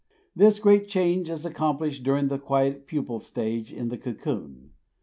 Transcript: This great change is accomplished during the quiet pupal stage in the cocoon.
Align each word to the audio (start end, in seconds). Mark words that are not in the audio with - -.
This 0.35 0.57
great 0.57 0.87
change 0.87 1.29
is 1.29 1.45
accomplished 1.45 2.01
during 2.01 2.27
the 2.29 2.39
quiet 2.39 2.87
pupal 2.87 3.21
stage 3.21 3.71
in 3.71 3.89
the 3.89 3.99
cocoon. 3.99 4.71